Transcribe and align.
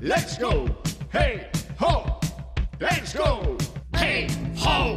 Let's 0.00 0.38
go, 0.38 0.64
hey 1.12 1.50
ho, 1.80 2.20
let's 2.78 3.12
go, 3.12 3.56
hey 3.96 4.28
ho, 4.56 4.94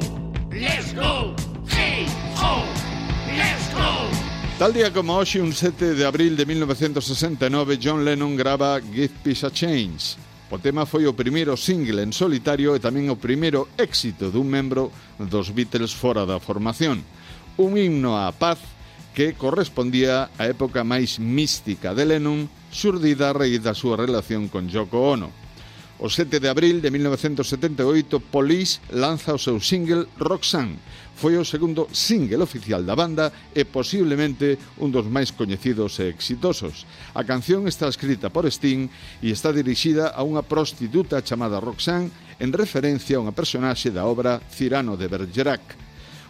let's 0.51 0.93
go, 0.93 1.33
hey 1.67 2.05
ho, 2.37 2.63
let's 3.25 3.73
go. 3.73 4.07
Tal 4.59 4.73
día 4.73 4.93
como 4.93 5.17
hoxe, 5.17 5.41
un 5.41 5.53
7 5.53 5.95
de 5.95 6.05
abril 6.05 6.37
de 6.37 6.45
1969, 6.45 7.79
John 7.81 8.05
Lennon 8.05 8.35
grava 8.35 8.79
Give 8.79 9.09
Peace 9.23 9.43
a 9.43 9.49
Change. 9.49 10.17
O 10.51 10.59
tema 10.59 10.85
foi 10.85 11.07
o 11.07 11.17
primeiro 11.17 11.57
single 11.57 12.03
en 12.03 12.13
solitario 12.13 12.77
e 12.77 12.79
tamén 12.79 13.09
o 13.09 13.17
primeiro 13.17 13.73
éxito 13.81 14.29
dun 14.29 14.45
membro 14.45 14.93
dos 15.17 15.49
Beatles 15.49 15.97
fora 15.97 16.29
da 16.29 16.37
formación. 16.37 17.01
Un 17.57 17.73
himno 17.73 18.21
á 18.21 18.29
paz 18.29 18.61
que 19.13 19.35
correspondía 19.35 20.31
á 20.39 20.47
época 20.47 20.87
máis 20.87 21.19
mística 21.19 21.91
de 21.91 22.07
Lennon, 22.07 22.47
xurdida 22.71 23.29
a 23.29 23.35
raíz 23.35 23.59
da 23.59 23.75
súa 23.75 23.99
relación 23.99 24.47
con 24.47 24.71
Yoko 24.71 25.11
Ono. 25.11 25.29
O 26.01 26.09
7 26.09 26.41
de 26.41 26.49
abril 26.49 26.81
de 26.81 26.89
1978, 26.89 28.17
Police 28.33 28.81
lanza 28.89 29.37
o 29.37 29.39
seu 29.39 29.61
single 29.61 30.09
Roxanne. 30.17 30.81
Foi 31.13 31.37
o 31.37 31.45
segundo 31.45 31.85
single 31.93 32.41
oficial 32.41 32.81
da 32.81 32.97
banda 32.97 33.29
e 33.53 33.69
posiblemente 33.69 34.57
un 34.81 34.89
dos 34.89 35.05
máis 35.05 35.29
coñecidos 35.29 36.01
e 36.01 36.09
exitosos. 36.09 36.89
A 37.13 37.21
canción 37.21 37.69
está 37.69 37.85
escrita 37.85 38.33
por 38.33 38.49
Sting 38.49 38.89
e 39.21 39.29
está 39.29 39.53
dirixida 39.53 40.09
a 40.09 40.25
unha 40.25 40.41
prostituta 40.41 41.21
chamada 41.21 41.61
Roxanne 41.61 42.09
en 42.41 42.49
referencia 42.49 43.21
a 43.21 43.23
unha 43.27 43.37
personaxe 43.37 43.93
da 43.93 44.09
obra 44.09 44.41
Cirano 44.49 44.97
de 44.97 45.05
Bergerac. 45.05 45.61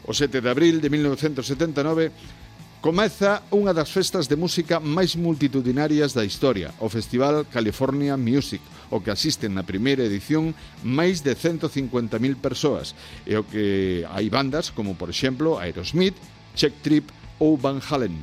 O 0.03 0.11
7 0.11 0.43
de 0.43 0.51
abril 0.51 0.83
de 0.83 0.91
1979, 0.91 2.11
Comeza 2.81 3.45
unha 3.53 3.77
das 3.77 3.93
festas 3.93 4.25
de 4.25 4.33
música 4.33 4.81
máis 4.81 5.13
multitudinarias 5.13 6.17
da 6.17 6.25
historia, 6.25 6.73
o 6.81 6.89
Festival 6.89 7.45
California 7.45 8.17
Music, 8.17 8.57
o 8.89 9.05
que 9.05 9.13
asisten 9.13 9.53
na 9.53 9.61
primeira 9.61 10.01
edición 10.01 10.57
máis 10.81 11.21
de 11.21 11.37
150.000 11.37 11.69
persoas, 12.41 12.97
e 13.29 13.37
o 13.37 13.45
que 13.45 14.01
hai 14.09 14.33
bandas 14.33 14.73
como, 14.73 14.97
por 14.97 15.13
exemplo, 15.13 15.61
Aerosmith, 15.61 16.17
Check 16.57 16.81
Trip 16.81 17.13
ou 17.37 17.53
Van 17.53 17.77
Halen. 17.85 18.17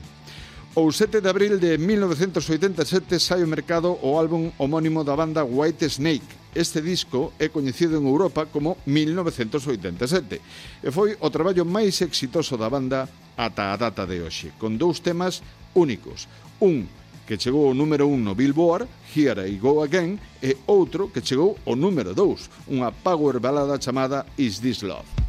O 0.75 0.91
7 0.91 1.23
de 1.23 1.31
abril 1.31 1.63
de 1.63 1.79
1987 1.79 3.15
sai 3.23 3.47
ao 3.47 3.55
mercado 3.55 3.95
o 4.03 4.19
álbum 4.19 4.51
homónimo 4.59 5.07
da 5.07 5.15
banda 5.15 5.47
White 5.47 5.87
Snake, 5.87 6.35
Este 6.59 6.83
disco 6.83 7.37
é 7.39 7.53
coñecido 7.53 8.01
en 8.01 8.11
Europa 8.11 8.51
como 8.51 8.83
1987 8.89 10.43
e 10.83 10.89
foi 10.91 11.15
o 11.21 11.29
traballo 11.31 11.63
máis 11.63 12.03
exitoso 12.03 12.59
da 12.59 12.67
banda 12.67 13.07
ata 13.39 13.73
a 13.73 13.79
data 13.79 14.03
de 14.03 14.19
hoxe, 14.21 14.51
con 14.59 14.75
dous 14.77 14.99
temas 14.99 15.41
únicos. 15.79 16.27
Un 16.59 16.91
que 17.23 17.39
chegou 17.39 17.69
ao 17.69 17.77
número 17.77 18.09
1 18.09 18.19
no 18.19 18.35
Billboard, 18.35 18.89
Here 19.15 19.47
I 19.47 19.57
Go 19.63 19.85
Again, 19.85 20.19
e 20.43 20.57
outro 20.67 21.13
que 21.13 21.23
chegou 21.23 21.55
ao 21.63 21.77
número 21.77 22.17
2, 22.17 22.73
unha 22.75 22.91
power 22.91 23.39
balada 23.39 23.79
chamada 23.79 24.27
Is 24.35 24.59
This 24.59 24.83
Love. 24.83 25.28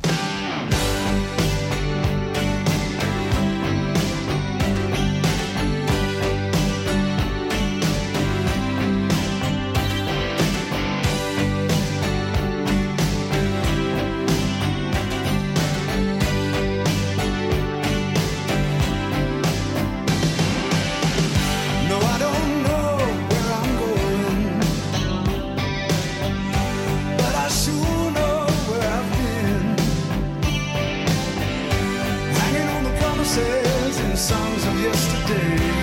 songs 34.20 34.66
of 34.68 34.82
yesterday. 34.82 35.79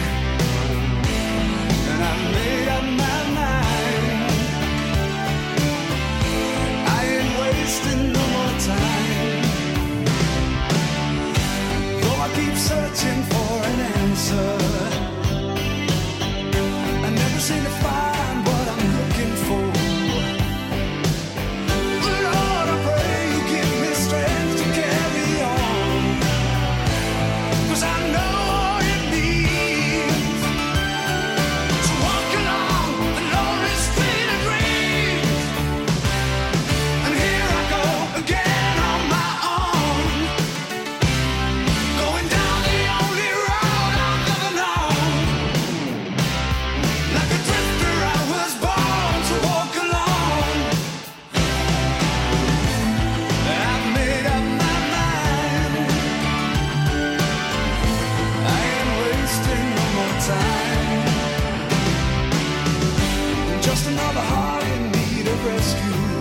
rescue. 65.46 66.15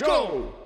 Let's 0.00 0.06
go! 0.06 0.57